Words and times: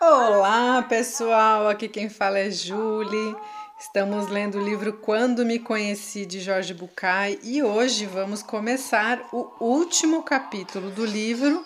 Olá, 0.00 0.82
pessoal! 0.82 1.68
Aqui 1.68 1.88
quem 1.88 2.08
fala 2.08 2.38
é 2.38 2.50
Julie. 2.50 3.36
Estamos 3.78 4.28
lendo 4.28 4.58
o 4.58 4.64
livro 4.64 4.92
Quando 4.94 5.46
Me 5.46 5.58
Conheci 5.58 6.26
de 6.26 6.40
Jorge 6.40 6.74
Bucay 6.74 7.38
e 7.42 7.62
hoje 7.62 8.06
vamos 8.06 8.42
começar 8.42 9.20
o 9.32 9.52
último 9.60 10.22
capítulo 10.22 10.90
do 10.90 11.06
livro 11.06 11.64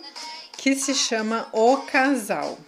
que 0.53 0.77
se 0.77 0.95
chama 0.95 1.49
O 1.53 1.79
Casal. 1.79 2.59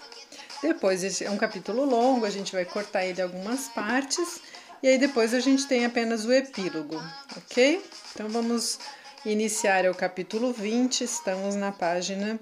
Depois 0.63 1.21
é 1.21 1.31
um 1.31 1.39
capítulo 1.39 1.85
longo, 1.85 2.27
a 2.27 2.31
gente 2.31 2.53
vai 2.53 2.65
cortar 2.65 3.05
ele 3.05 3.21
em 3.21 3.25
algumas 3.25 3.69
partes 3.69 4.41
e 4.83 4.89
aí 4.89 4.99
depois 4.99 5.35
a 5.35 5.41
gente 5.41 5.67
tem 5.67 5.85
apenas 5.85 6.25
o 6.25 6.33
epílogo, 6.33 6.96
ok? 7.37 7.85
Então 8.13 8.29
vamos 8.29 8.79
iniciar 9.25 9.87
o 9.87 9.95
capítulo 9.95 10.53
20, 10.53 11.04
estamos 11.04 11.54
na 11.54 11.71
página 11.71 12.41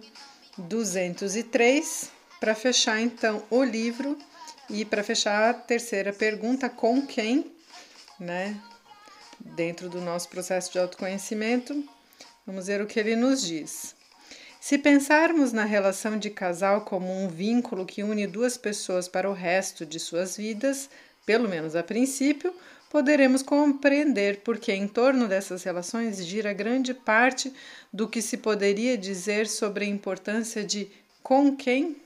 203 0.57 2.11
para 2.39 2.55
fechar 2.55 3.01
então 3.01 3.43
o 3.51 3.63
livro 3.63 4.17
e 4.71 4.85
para 4.85 5.03
fechar 5.03 5.51
a 5.51 5.55
terceira 5.55 6.13
pergunta, 6.13 6.69
com 6.69 7.05
quem, 7.05 7.51
né? 8.19 8.61
Dentro 9.41 9.89
do 9.89 10.01
nosso 10.01 10.29
processo 10.29 10.73
de 10.73 10.79
autoconhecimento, 10.79 11.85
vamos 12.47 12.67
ver 12.67 12.81
o 12.81 12.87
que 12.87 13.01
ele 13.01 13.17
nos 13.17 13.43
diz. 13.43 13.97
Se 14.61 14.77
pensarmos 14.77 15.53
na 15.53 15.65
relação 15.65 16.19
de 16.19 16.31
casal 16.31 16.83
como 16.83 17.13
um 17.13 17.29
vínculo 17.29 17.87
que 17.87 18.03
une 18.03 18.27
duas 18.27 18.57
pessoas 18.57 19.09
para 19.09 19.31
o 19.31 19.33
resto 19.33 19.87
de 19.87 20.01
suas 20.01 20.37
vidas, 20.37 20.91
pelo 21.29 21.47
menos 21.47 21.77
a 21.77 21.83
princípio, 21.83 22.55
poderemos 22.89 23.43
compreender 23.43 24.41
porque 24.43 24.73
em 24.73 24.89
torno 24.89 25.29
dessas 25.29 25.63
relações 25.63 26.25
gira 26.25 26.55
grande 26.55 26.95
parte 26.95 27.53
do 27.93 28.09
que 28.09 28.23
se 28.23 28.39
poderia 28.39 28.97
dizer 28.97 29.47
sobre 29.47 29.85
a 29.85 29.89
importância 29.89 30.65
de 30.65 30.91
com 31.23 31.55
quem 31.55 31.99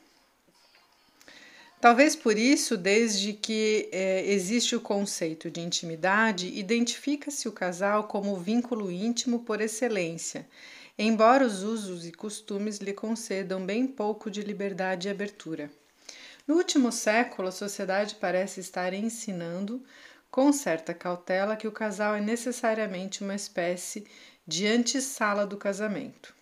Talvez 1.81 2.17
por 2.17 2.37
isso, 2.37 2.77
desde 2.77 3.33
que 3.33 3.89
é, 3.92 4.25
existe 4.33 4.75
o 4.75 4.81
conceito 4.81 5.51
de 5.51 5.61
intimidade, 5.61 6.47
identifica-se 6.57 7.48
o 7.48 7.53
casal 7.53 8.05
como 8.05 8.33
o 8.33 8.41
vínculo 8.41 8.91
íntimo 8.91 9.41
por 9.41 9.61
excelência, 9.61 10.48
embora 10.97 11.45
os 11.45 11.64
usos 11.64 12.07
e 12.07 12.12
costumes 12.12 12.79
lhe 12.79 12.92
concedam 12.92 13.64
bem 13.67 13.84
pouco 13.84 14.31
de 14.31 14.42
liberdade 14.42 15.09
e 15.09 15.11
abertura. 15.11 15.70
No 16.53 16.58
último 16.58 16.92
século, 16.92 17.48
a 17.48 17.50
sociedade 17.50 18.17
parece 18.17 18.61
estar 18.61 18.92
ensinando, 18.92 19.83
com 20.31 20.53
certa 20.53 20.92
cautela, 20.92 21.56
que 21.56 21.67
o 21.67 21.72
casal 21.72 22.14
é 22.14 22.20
necessariamente 22.20 23.25
uma 23.25 23.34
espécie 23.34 24.06
de 24.47 24.67
antessala 24.67 25.47
do 25.47 25.56
casamento. 25.56 26.34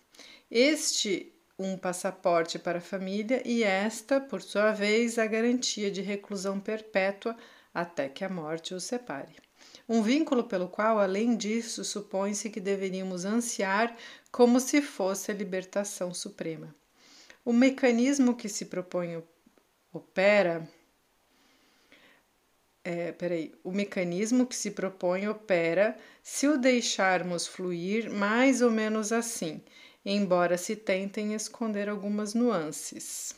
Este 0.51 1.31
um 1.57 1.77
passaporte 1.77 2.59
para 2.59 2.79
a 2.79 2.81
família 2.81 3.41
e 3.45 3.63
esta, 3.63 4.19
por 4.19 4.41
sua 4.41 4.73
vez, 4.73 5.17
a 5.17 5.25
garantia 5.25 5.89
de 5.89 6.01
reclusão 6.01 6.59
perpétua 6.59 7.37
até 7.73 8.09
que 8.09 8.25
a 8.25 8.29
morte 8.29 8.73
os 8.73 8.83
separe. 8.83 9.37
Um 9.87 10.03
vínculo 10.03 10.43
pelo 10.43 10.67
qual, 10.67 10.99
além 10.99 11.37
disso, 11.37 11.85
supõe-se 11.85 12.49
que 12.49 12.59
deveríamos 12.59 13.23
ansiar 13.23 13.95
como 14.29 14.59
se 14.59 14.81
fosse 14.81 15.31
a 15.31 15.33
libertação 15.33 16.13
suprema. 16.13 16.75
O 17.45 17.53
mecanismo 17.53 18.35
que 18.35 18.49
se 18.49 18.65
propõe 18.65 19.15
opera. 19.93 20.67
É, 22.83 23.11
peraí, 23.11 23.53
o 23.63 23.71
mecanismo 23.71 24.45
que 24.47 24.55
se 24.55 24.71
propõe 24.71 25.27
opera 25.27 25.95
se 26.23 26.47
o 26.47 26.57
deixarmos 26.57 27.45
fluir 27.45 28.09
mais 28.09 28.61
ou 28.61 28.71
menos 28.71 29.11
assim 29.11 29.61
embora 30.05 30.57
se 30.57 30.75
tentem 30.75 31.33
esconder 31.33 31.87
algumas 31.87 32.33
nuances. 32.33 33.35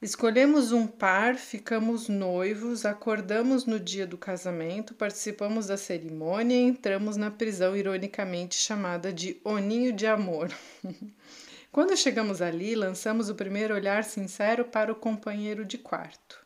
Escolhemos 0.00 0.70
um 0.72 0.86
par, 0.86 1.36
ficamos 1.36 2.08
noivos, 2.08 2.84
acordamos 2.84 3.64
no 3.64 3.80
dia 3.80 4.06
do 4.06 4.18
casamento, 4.18 4.94
participamos 4.94 5.68
da 5.68 5.78
cerimônia 5.78 6.54
e 6.54 6.62
entramos 6.62 7.16
na 7.16 7.30
prisão 7.30 7.74
ironicamente 7.74 8.54
chamada 8.54 9.12
de 9.12 9.40
Oninho 9.42 9.92
de 9.92 10.06
Amor. 10.06 10.50
Quando 11.74 11.96
chegamos 11.96 12.40
ali, 12.40 12.76
lançamos 12.76 13.28
o 13.28 13.34
primeiro 13.34 13.74
olhar 13.74 14.04
sincero 14.04 14.64
para 14.64 14.92
o 14.92 14.94
companheiro 14.94 15.64
de 15.64 15.76
quarto. 15.76 16.38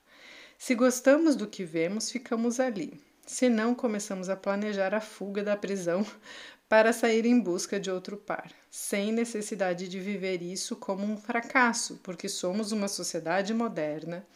Se 0.57 0.75
gostamos 0.75 1.37
do 1.37 1.47
que 1.47 1.65
vemos, 1.65 2.11
ficamos 2.11 2.59
ali. 2.59 2.99
Se 3.27 3.47
não, 3.51 3.75
começamos 3.75 4.31
a 4.31 4.37
planejar 4.37 4.95
a 4.95 5.03
fuga 5.03 5.45
da 5.45 5.55
prisão 5.55 6.03
para 6.67 6.95
sair 6.95 7.27
em 7.27 7.39
busca 7.39 7.79
de 7.79 7.91
outro 7.91 8.17
par, 8.17 8.51
sem 8.71 9.13
necessidade 9.13 9.87
de 9.87 10.01
viver 10.01 10.41
isso 10.41 10.75
como 10.77 11.05
um 11.05 11.19
fracasso, 11.19 12.01
porque 12.03 12.27
somos 12.27 12.73
uma 12.73 12.89
sociedade 12.89 13.53
moderna 13.53 14.27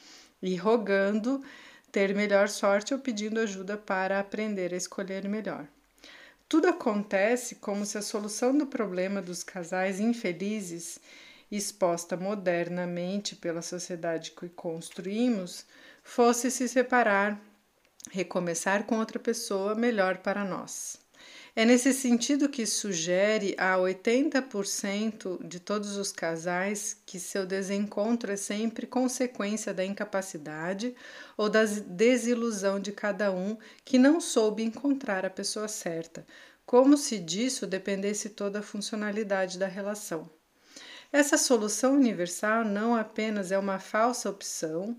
e 0.42 0.56
rogando 0.56 1.42
ter 1.90 2.14
melhor 2.14 2.50
sorte 2.50 2.92
ou 2.92 3.00
pedindo 3.00 3.40
ajuda 3.40 3.78
para 3.78 4.20
aprender 4.20 4.74
a 4.74 4.76
escolher 4.76 5.26
melhor. 5.26 5.66
Tudo 6.52 6.68
acontece 6.68 7.54
como 7.54 7.86
se 7.86 7.96
a 7.96 8.02
solução 8.02 8.54
do 8.54 8.66
problema 8.66 9.22
dos 9.22 9.42
casais 9.42 9.98
infelizes, 9.98 11.00
exposta 11.50 12.14
modernamente 12.14 13.34
pela 13.34 13.62
sociedade 13.62 14.32
que 14.32 14.50
construímos, 14.50 15.64
fosse 16.02 16.50
se 16.50 16.68
separar, 16.68 17.40
recomeçar 18.10 18.84
com 18.84 18.98
outra 18.98 19.18
pessoa 19.18 19.74
melhor 19.74 20.18
para 20.18 20.44
nós. 20.44 21.01
É 21.54 21.66
nesse 21.66 21.92
sentido 21.92 22.48
que 22.48 22.64
sugere 22.64 23.54
a 23.58 23.76
80% 23.76 25.46
de 25.46 25.60
todos 25.60 25.98
os 25.98 26.10
casais 26.10 26.96
que 27.04 27.20
seu 27.20 27.44
desencontro 27.44 28.32
é 28.32 28.36
sempre 28.36 28.86
consequência 28.86 29.74
da 29.74 29.84
incapacidade 29.84 30.94
ou 31.36 31.50
da 31.50 31.62
desilusão 31.64 32.80
de 32.80 32.90
cada 32.90 33.30
um 33.30 33.58
que 33.84 33.98
não 33.98 34.18
soube 34.18 34.62
encontrar 34.62 35.26
a 35.26 35.30
pessoa 35.30 35.68
certa, 35.68 36.26
como 36.64 36.96
se 36.96 37.18
disso 37.18 37.66
dependesse 37.66 38.30
toda 38.30 38.60
a 38.60 38.62
funcionalidade 38.62 39.58
da 39.58 39.66
relação. 39.66 40.30
Essa 41.12 41.36
solução 41.36 41.96
universal 41.96 42.64
não 42.64 42.94
apenas 42.94 43.52
é 43.52 43.58
uma 43.58 43.78
falsa 43.78 44.30
opção, 44.30 44.96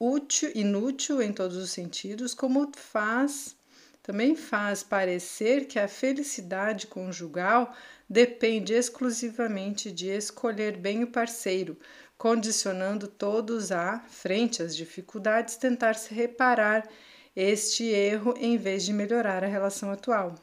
útil, 0.00 0.50
inútil 0.54 1.20
em 1.20 1.34
todos 1.34 1.58
os 1.58 1.70
sentidos, 1.70 2.32
como 2.32 2.72
faz 2.74 3.54
também 4.02 4.34
faz 4.34 4.82
parecer 4.82 5.66
que 5.66 5.78
a 5.78 5.86
felicidade 5.86 6.88
conjugal 6.88 7.72
depende 8.08 8.72
exclusivamente 8.72 9.92
de 9.92 10.08
escolher 10.08 10.76
bem 10.76 11.04
o 11.04 11.06
parceiro, 11.06 11.78
condicionando 12.18 13.06
todos 13.06 13.70
a, 13.70 14.00
frente 14.08 14.62
às 14.62 14.76
dificuldades, 14.76 15.56
tentar 15.56 15.94
se 15.94 16.12
reparar 16.12 16.88
este 17.34 17.84
erro 17.84 18.34
em 18.38 18.56
vez 18.56 18.84
de 18.84 18.92
melhorar 18.92 19.44
a 19.44 19.48
relação 19.48 19.90
atual. 19.90 20.34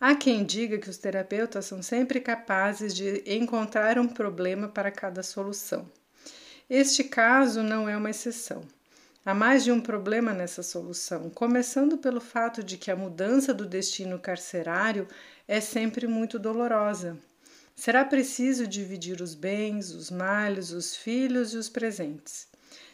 Há 0.00 0.14
quem 0.14 0.44
diga 0.44 0.78
que 0.78 0.90
os 0.90 0.98
terapeutas 0.98 1.64
são 1.64 1.82
sempre 1.82 2.20
capazes 2.20 2.94
de 2.94 3.22
encontrar 3.26 3.98
um 3.98 4.08
problema 4.08 4.68
para 4.68 4.90
cada 4.90 5.22
solução. 5.22 5.90
Este 6.68 7.04
caso 7.04 7.62
não 7.62 7.88
é 7.88 7.96
uma 7.96 8.10
exceção. 8.10 8.62
Há 9.26 9.34
mais 9.34 9.64
de 9.64 9.72
um 9.72 9.80
problema 9.80 10.32
nessa 10.32 10.62
solução, 10.62 11.28
começando 11.30 11.98
pelo 11.98 12.20
fato 12.20 12.62
de 12.62 12.78
que 12.78 12.92
a 12.92 12.94
mudança 12.94 13.52
do 13.52 13.66
destino 13.66 14.20
carcerário 14.20 15.08
é 15.48 15.60
sempre 15.60 16.06
muito 16.06 16.38
dolorosa. 16.38 17.18
Será 17.74 18.04
preciso 18.04 18.68
dividir 18.68 19.20
os 19.20 19.34
bens, 19.34 19.90
os 19.90 20.12
males, 20.12 20.70
os 20.70 20.94
filhos 20.94 21.52
e 21.54 21.56
os 21.56 21.68
presentes. 21.68 22.46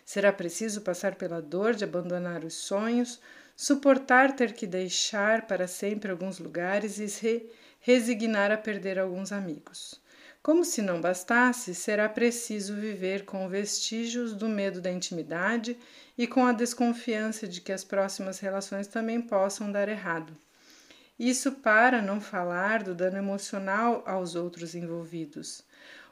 Será 0.07 0.33
preciso 0.33 0.81
passar 0.81 1.17
pela 1.17 1.43
dor 1.43 1.75
de 1.75 1.85
abandonar 1.85 2.45
os 2.45 2.55
sonhos, 2.55 3.21
suportar 3.55 4.35
ter 4.35 4.55
que 4.55 4.67
deixar 4.67 5.47
para 5.47 5.69
sempre 5.69 6.11
alguns 6.11 6.39
lugares 6.39 6.99
e 6.99 7.11
se 7.11 7.47
resignar 7.79 8.51
a 8.51 8.57
perder 8.57 8.99
alguns 8.99 9.33
amigos. 9.33 10.02
Como 10.43 10.65
se 10.65 10.83
não 10.83 11.01
bastasse, 11.01 11.73
será 11.73 12.09
preciso 12.09 12.75
viver 12.75 13.25
com 13.25 13.49
vestígios 13.49 14.35
do 14.35 14.49
medo 14.49 14.81
da 14.81 14.91
intimidade 14.91 15.77
e 16.19 16.27
com 16.27 16.45
a 16.45 16.53
desconfiança 16.53 17.47
de 17.47 17.61
que 17.61 17.71
as 17.71 17.85
próximas 17.85 18.41
relações 18.41 18.89
também 18.89 19.21
possam 19.21 19.71
dar 19.71 19.89
errado. 19.89 20.37
Isso 21.17 21.53
para 21.53 22.03
não 22.03 22.21
falar 22.21 22.83
do 22.83 22.93
dano 22.93 23.19
emocional 23.19 24.03
aos 24.05 24.35
outros 24.35 24.75
envolvidos. 24.75 25.63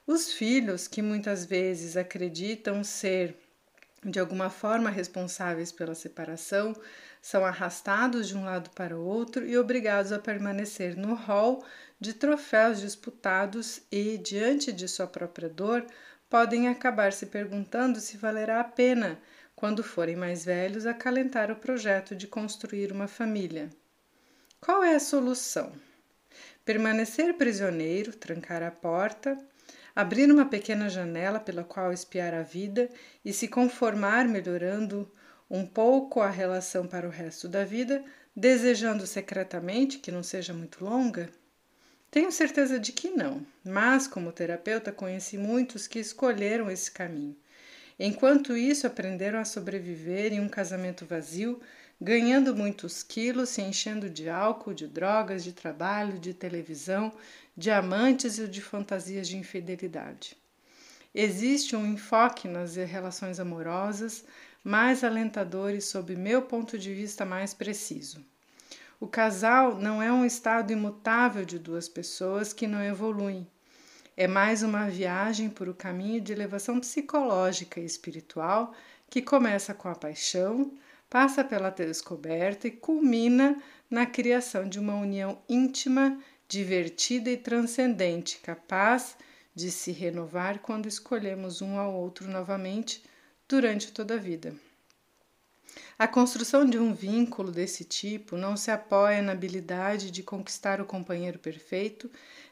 Os 0.07 0.33
filhos, 0.33 0.87
que 0.87 1.03
muitas 1.03 1.45
vezes 1.45 1.97
acreditam 1.97 2.85
ser 2.85 3.37
de 4.05 4.21
alguma 4.21 4.49
forma 4.49 4.91
responsáveis 4.91 5.73
pela 5.73 5.95
separação, 5.95 6.75
são 7.21 7.45
arrastados 7.45 8.29
de 8.29 8.37
um 8.37 8.45
lado 8.45 8.71
para 8.71 8.97
o 8.97 9.05
outro 9.05 9.47
e 9.47 9.57
obrigados 9.59 10.13
a 10.13 10.19
permanecer 10.19 10.97
no 10.97 11.15
hall 11.15 11.65
de 12.01 12.15
troféus 12.15 12.81
disputados 12.81 13.83
e, 13.93 14.17
diante 14.17 14.73
de 14.73 14.89
sua 14.89 15.07
própria 15.07 15.49
dor, 15.49 15.87
podem 16.31 16.69
acabar 16.69 17.13
se 17.13 17.27
perguntando 17.27 18.01
se 18.01 18.17
valerá 18.17 18.61
a 18.61 18.65
pena, 18.65 19.21
quando 19.55 19.83
forem 19.83 20.17
mais 20.17 20.45
velhos, 20.45 20.87
acalentar 20.87 21.51
o 21.51 21.57
projeto 21.57 22.17
de 22.17 22.27
construir 22.27 22.91
uma 22.91 23.07
família. 23.07 23.69
Qual 24.61 24.83
é 24.83 24.95
a 24.95 25.01
solução? 25.01 25.73
Permanecer 26.65 27.35
prisioneiro, 27.35 28.13
trancar 28.13 28.63
a 28.63 28.71
porta, 28.71 29.37
abrir 29.95 30.31
uma 30.31 30.47
pequena 30.47 30.89
janela 30.89 31.41
pela 31.41 31.65
qual 31.65 31.93
espiar 31.93 32.33
a 32.33 32.43
vida 32.43 32.89
e 33.25 33.33
se 33.33 33.49
conformar 33.49 34.27
melhorando 34.27 35.11
um 35.51 35.67
pouco 35.67 36.21
a 36.21 36.31
relação 36.31 36.87
para 36.87 37.07
o 37.07 37.11
resto 37.11 37.49
da 37.49 37.65
vida, 37.65 38.05
desejando 38.37 39.07
secretamente 39.07 39.99
que 39.99 40.13
não 40.13 40.23
seja 40.23 40.55
muito 40.55 40.85
longa? 40.85 41.29
Tenho 42.11 42.31
certeza 42.31 42.79
de 42.79 42.93
que 42.93 43.11
não, 43.11 43.45
mas 43.65 44.07
como 44.07 44.33
terapeuta 44.33 44.93
conheci 44.93 45.37
muitos 45.37 45.87
que 45.87 45.99
escolheram 45.99 46.71
esse 46.71 46.91
caminho. 46.91 47.37
Enquanto 47.99 48.57
isso, 48.57 48.87
aprenderam 48.87 49.39
a 49.39 49.45
sobreviver 49.45 50.33
em 50.33 50.41
um 50.41 50.49
casamento 50.49 51.05
vazio, 51.05 51.61
ganhando 52.01 52.57
muitos 52.57 53.03
quilos, 53.03 53.51
se 53.51 53.61
enchendo 53.61 54.09
de 54.09 54.29
álcool, 54.29 54.73
de 54.73 54.87
drogas, 54.87 55.45
de 55.45 55.53
trabalho, 55.53 56.19
de 56.19 56.33
televisão, 56.33 57.13
de 57.57 57.71
amantes 57.71 58.39
e 58.39 58.49
de 58.49 58.63
fantasias 58.63 59.29
de 59.29 59.37
infidelidade. 59.37 60.37
Existe 61.15 61.77
um 61.77 61.87
enfoque 61.87 62.49
nas 62.49 62.77
relações 62.77 63.39
amorosas 63.39 64.25
mais 64.63 65.03
alentador 65.03 65.71
e, 65.71 65.81
sob 65.81 66.15
meu 66.17 66.43
ponto 66.43 66.79
de 66.79 66.93
vista, 66.95 67.25
mais 67.25 67.55
preciso. 67.55 68.25
O 69.01 69.07
casal 69.07 69.77
não 69.77 70.03
é 70.03 70.13
um 70.13 70.27
estado 70.27 70.73
imutável 70.73 71.45
de 71.45 71.59
duas 71.59 71.89
pessoas 71.89 72.53
que 72.53 72.67
não 72.67 72.83
evoluem. 72.83 73.47
É 74.17 74.29
mais 74.29 74.63
uma 74.63 74.89
viagem 74.91 75.49
por 75.49 75.69
o 75.69 75.75
caminho 75.75 76.21
de 76.21 76.33
elevação 76.33 76.79
psicológica 76.79 77.81
e 77.81 77.87
espiritual 77.87 78.75
que 79.09 79.23
começa 79.23 79.73
com 79.73 79.89
a 79.89 79.95
paixão, 79.95 80.73
passa 81.09 81.43
pela 81.43 81.71
descoberta 81.71 82.69
e 82.69 82.71
culmina 82.71 83.61
na 83.89 84.05
criação 84.05 84.69
de 84.69 84.79
uma 84.79 84.95
união 84.95 85.39
íntima, 85.49 86.19
divertida 86.47 87.31
e 87.31 87.37
transcendente, 87.37 88.39
capaz 88.41 89.17
de 89.55 89.71
se 89.71 89.91
renovar 89.91 90.59
quando 90.61 90.87
escolhemos 90.87 91.63
um 91.63 91.79
ao 91.79 91.95
outro 91.95 92.29
novamente 92.29 93.03
durante 93.51 93.91
toda 93.91 94.15
a 94.15 94.17
vida. 94.17 94.55
A 95.99 96.07
construção 96.07 96.65
de 96.65 96.79
um 96.79 96.95
vínculo 96.95 97.51
desse 97.51 97.83
tipo 97.83 98.37
não 98.37 98.57
se 98.57 98.71
apoia 98.71 99.21
na 99.21 99.33
habilidade 99.33 100.13
de 100.13 100.23
conquistar 100.23 100.81
o 100.81 100.85
companheiro 100.85 101.37
perfeito, 101.37 102.09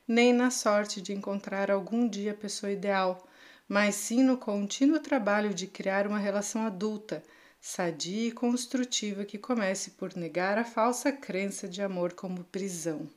nem 0.09 0.33
na 0.33 0.51
sorte 0.51 1.01
de 1.01 1.13
encontrar 1.13 1.71
algum 1.71 2.09
dia 2.09 2.33
a 2.33 2.35
pessoa 2.35 2.73
ideal, 2.73 3.25
mas 3.69 3.95
sim 3.95 4.25
no 4.25 4.37
contínuo 4.37 4.99
trabalho 4.99 5.55
de 5.55 5.69
criar 5.69 6.05
uma 6.05 6.19
relação 6.19 6.67
adulta, 6.67 7.23
sadia 7.61 8.27
e 8.27 8.33
construtiva 8.33 9.25
que 9.25 9.39
comece 9.39 9.93
por 9.93 10.17
negar 10.17 10.59
a 10.59 10.65
falsa 10.65 11.13
crença 11.13 11.69
de 11.69 11.81
amor 11.81 12.13
como 12.13 12.43
prisão. 12.43 13.09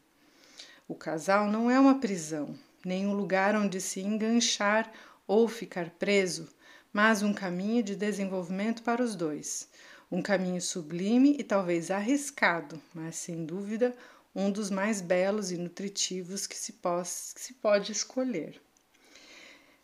O 0.88 0.94
casal 0.94 1.48
não 1.48 1.70
é 1.70 1.80
uma 1.80 2.00
prisão, 2.00 2.56
nem 2.86 3.08
um 3.08 3.14
lugar 3.14 3.56
onde 3.56 3.82
se 3.82 4.02
enganchar 4.02 4.92
ou 5.26 5.48
ficar 5.48 5.90
preso, 5.90 6.48
mas 6.94 7.24
um 7.24 7.34
caminho 7.34 7.82
de 7.82 7.96
desenvolvimento 7.96 8.84
para 8.84 9.04
os 9.04 9.16
dois. 9.16 9.68
Um 10.12 10.22
caminho 10.22 10.62
sublime 10.62 11.36
e 11.40 11.44
talvez 11.44 11.90
arriscado, 11.90 12.82
mas 12.94 13.16
sem 13.16 13.46
dúvida 13.46 13.96
um 14.36 14.50
dos 14.50 14.70
mais 14.70 15.02
belos 15.02 15.52
e 15.52 15.58
nutritivos 15.58 16.48
que 16.48 16.58
se, 16.58 16.74
que 16.74 17.42
se 17.42 17.54
pode 17.56 17.92
escolher. 17.92 18.62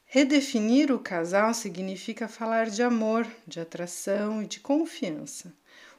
Redefinir 0.05 0.91
o 0.91 0.99
casal 0.99 1.53
significa 1.53 2.29
falar 2.29 2.69
de 2.69 2.81
amor, 2.81 3.27
de 3.45 3.59
atração 3.59 4.41
e 4.41 4.47
de 4.47 4.59
confiança. 4.61 5.53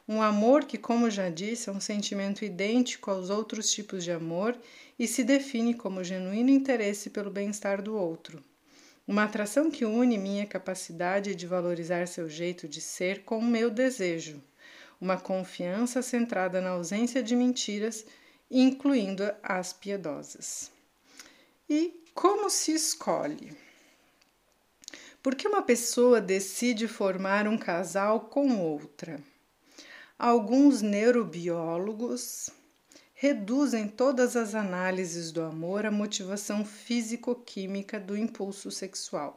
Um 0.07 0.19
amor 0.23 0.65
que, 0.65 0.79
como 0.79 1.11
já 1.11 1.29
disse, 1.29 1.69
é 1.69 1.71
um 1.71 1.79
sentimento 1.79 2.43
idêntico 2.43 3.11
aos 3.11 3.29
outros 3.29 3.71
tipos 3.71 4.03
de 4.03 4.11
amor 4.11 4.57
e 4.97 5.07
se 5.07 5.23
define 5.23 5.75
como 5.75 6.03
genuíno 6.03 6.49
interesse 6.49 7.11
pelo 7.11 7.29
bem-estar 7.29 7.83
do 7.83 7.95
outro. 7.95 8.43
Uma 9.09 9.23
atração 9.23 9.71
que 9.71 9.85
une 9.85 10.19
minha 10.19 10.45
capacidade 10.45 11.33
de 11.33 11.47
valorizar 11.47 12.07
seu 12.07 12.29
jeito 12.29 12.67
de 12.67 12.79
ser 12.79 13.23
com 13.23 13.39
o 13.39 13.43
meu 13.43 13.71
desejo. 13.71 14.39
Uma 15.01 15.19
confiança 15.19 16.03
centrada 16.03 16.61
na 16.61 16.69
ausência 16.69 17.23
de 17.23 17.35
mentiras, 17.35 18.05
incluindo 18.51 19.23
as 19.41 19.73
piedosas. 19.73 20.71
E 21.67 22.03
como 22.13 22.51
se 22.51 22.71
escolhe? 22.71 23.57
Por 25.23 25.33
que 25.33 25.47
uma 25.47 25.63
pessoa 25.63 26.21
decide 26.21 26.87
formar 26.87 27.47
um 27.47 27.57
casal 27.57 28.19
com 28.19 28.59
outra? 28.59 29.19
Alguns 30.19 30.83
neurobiólogos 30.83 32.51
reduzem 33.21 33.85
todas 33.85 34.37
as 34.37 34.55
análises 34.55 35.29
do 35.29 35.41
amor 35.41 35.85
à 35.85 35.91
motivação 35.91 36.63
físico-química 36.63 37.99
do 37.99 38.15
impulso 38.15 38.71
sexual. 38.71 39.35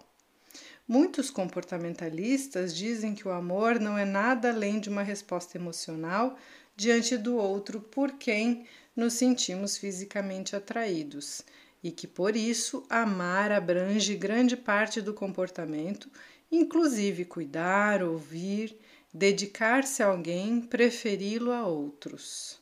Muitos 0.86 1.30
comportamentalistas 1.30 2.76
dizem 2.76 3.12
que 3.12 3.26
o 3.26 3.32
amor 3.32 3.80
não 3.80 3.98
é 3.98 4.04
nada 4.04 4.50
além 4.50 4.78
de 4.78 4.88
uma 4.88 5.02
resposta 5.02 5.58
emocional 5.58 6.38
diante 6.76 7.16
do 7.16 7.34
outro 7.34 7.80
por 7.80 8.12
quem 8.12 8.68
nos 8.94 9.14
sentimos 9.14 9.76
fisicamente 9.76 10.54
atraídos 10.54 11.42
e 11.82 11.90
que 11.90 12.06
por 12.06 12.36
isso 12.36 12.86
amar 12.88 13.50
abrange 13.50 14.14
grande 14.14 14.56
parte 14.56 15.00
do 15.00 15.12
comportamento, 15.12 16.08
inclusive 16.52 17.24
cuidar, 17.24 18.00
ouvir, 18.00 18.78
dedicar-se 19.12 20.04
a 20.04 20.06
alguém, 20.06 20.60
preferi-lo 20.60 21.50
a 21.50 21.66
outros. 21.66 22.61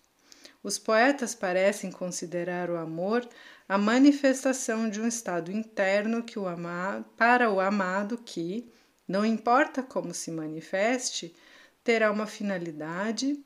Os 0.62 0.79
poetas 0.79 1.35
parecem 1.35 1.91
considerar 1.91 2.71
o 2.71 2.77
amor 2.77 3.27
a 3.69 3.79
manifestação 3.79 4.91
de 4.91 5.01
um 5.01 5.07
estado 5.07 5.51
interno 5.51 6.23
que 6.23 6.39
o 6.39 6.47
amado, 6.47 7.05
para 7.17 7.51
o 7.51 7.61
amado 7.61 8.19
que, 8.19 8.71
não 9.09 9.25
importa 9.25 9.83
como 9.83 10.12
se 10.12 10.31
manifeste, 10.31 11.35
terá 11.83 12.11
uma 12.11 12.27
finalidade, 12.27 13.43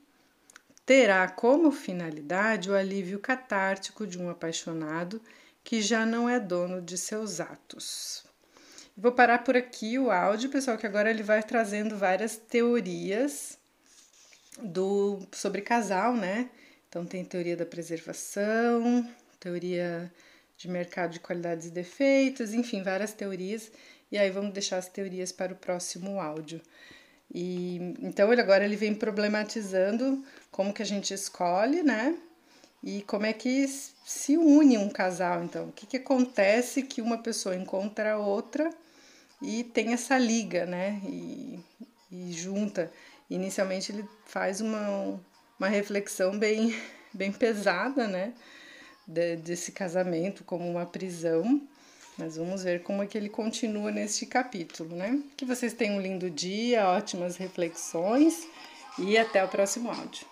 terá 0.85 1.29
como 1.29 1.71
finalidade 1.71 2.71
o 2.71 2.75
alívio 2.75 3.19
catártico 3.19 4.07
de 4.07 4.19
um 4.19 4.29
apaixonado 4.29 5.21
que 5.63 5.81
já 5.81 6.05
não 6.05 6.29
é 6.29 6.41
dono 6.41 6.83
de 6.83 6.99
seus 6.99 7.41
atos. 7.41 8.25
Vou 8.97 9.13
parar 9.13 9.45
por 9.45 9.57
aqui 9.57 9.99
o 9.99 10.11
áudio, 10.11 10.51
pessoal, 10.51 10.77
que 10.77 10.87
agora 10.87 11.11
ele 11.11 11.23
vai 11.23 11.43
trazendo 11.43 11.97
várias 11.97 12.37
teorias 12.37 13.59
do 14.63 15.21
sobre 15.33 15.63
casal, 15.63 16.15
né? 16.15 16.49
Então, 16.95 17.05
tem 17.05 17.25
teoria 17.25 17.57
da 17.57 17.67
preservação, 17.67 19.05
teoria 19.41 20.13
de 20.57 20.69
mercado 20.69 21.11
de 21.11 21.19
qualidades 21.19 21.67
e 21.67 21.71
defeitos, 21.73 22.55
enfim, 22.55 22.85
várias 22.85 23.13
teorias. 23.13 23.73
E 24.13 24.17
aí 24.17 24.31
vamos 24.31 24.53
deixar 24.53 24.77
as 24.77 24.89
teorias 24.89 25.33
para 25.33 25.53
o 25.53 25.57
próximo 25.57 26.21
áudio. 26.21 26.63
E 27.35 27.97
então 28.01 28.33
ele 28.33 28.41
agora 28.41 28.65
ele 28.65 28.77
vem 28.77 28.95
problematizando 28.95 30.25
como 30.53 30.73
que 30.73 30.83
a 30.83 30.87
gente 30.87 31.13
escolhe, 31.13 31.83
né? 31.83 32.17
E 32.81 33.03
como 33.03 33.27
é 33.27 33.33
que 33.33 33.67
se 33.67 34.37
une 34.37 34.79
um 34.79 34.89
casal, 34.89 35.43
então? 35.43 35.71
O 35.71 35.73
que, 35.73 35.87
que 35.87 35.97
acontece 35.97 36.85
que 36.85 37.03
uma 37.03 37.19
pessoa 37.19 37.57
encontra 37.57 38.13
a 38.13 38.19
outra 38.19 38.71
e 39.43 39.65
tem 39.65 39.93
essa 39.93 40.17
liga, 40.17 40.65
né? 40.65 41.01
E, 41.05 41.59
e 42.13 42.33
junta. 42.33 42.89
Inicialmente 43.29 43.91
ele 43.91 44.09
faz 44.27 44.61
uma, 44.61 45.19
uma 45.59 45.69
reflexão 45.69 46.39
bem, 46.39 46.75
bem 47.13 47.33
pesada, 47.33 48.07
né? 48.07 48.33
De, 49.07 49.37
desse 49.37 49.73
casamento 49.73 50.45
como 50.45 50.69
uma 50.69 50.87
prisão. 50.87 51.61
Mas 52.17 52.37
vamos 52.37 52.63
ver 52.63 52.83
como 52.83 53.03
é 53.03 53.07
que 53.07 53.19
ele 53.19 53.29
continua 53.29 53.91
neste 53.91 54.25
capítulo, 54.25 54.95
né? 54.95 55.21
Que 55.37 55.45
vocês 55.45 55.73
tenham 55.73 55.97
um 55.97 56.01
lindo 56.01 56.31
dia, 56.31 56.89
ótimas 56.89 57.37
reflexões 57.37 58.47
e 58.99 59.19
até 59.19 59.43
o 59.43 59.49
próximo 59.49 59.91
áudio. 59.91 60.27